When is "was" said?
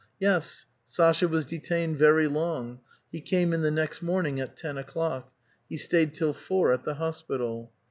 1.27-1.45